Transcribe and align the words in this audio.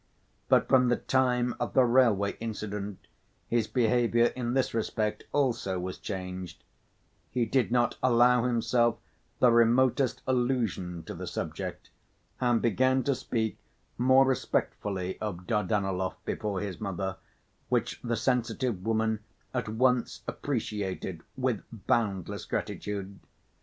But 0.49 0.67
from 0.67 0.89
the 0.89 0.95
time 0.95 1.53
of 1.59 1.75
the 1.75 1.83
railway 1.85 2.35
incident 2.39 3.05
his 3.47 3.67
behavior 3.67 4.33
in 4.35 4.55
this 4.55 4.73
respect 4.73 5.25
also 5.31 5.79
was 5.79 5.99
changed; 5.99 6.63
he 7.29 7.45
did 7.45 7.69
not 7.71 7.99
allow 8.01 8.43
himself 8.45 8.97
the 9.37 9.51
remotest 9.51 10.23
allusion 10.25 11.03
to 11.03 11.13
the 11.13 11.27
subject 11.27 11.91
and 12.39 12.63
began 12.63 13.03
to 13.03 13.13
speak 13.13 13.59
more 13.95 14.25
respectfully 14.25 15.19
of 15.21 15.45
Dardanelov 15.45 16.15
before 16.25 16.61
his 16.61 16.81
mother, 16.81 17.17
which 17.69 18.01
the 18.03 18.15
sensitive 18.15 18.83
woman 18.83 19.19
at 19.53 19.69
once 19.69 20.23
appreciated 20.27 21.21
with 21.37 21.61
boundless 21.71 22.45
gratitude. 22.45 23.19